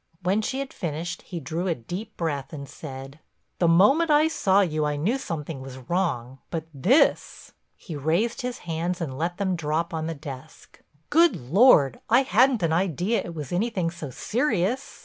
[0.23, 3.19] When she had finished he drew a deep breath and said:
[3.59, 6.39] "The moment I saw you, I knew something was wrong.
[6.49, 11.99] But this—" he raised his hands and let them drop on the desk—"Good Lord!
[12.09, 14.99] I hadn't an idea it was anything so serious."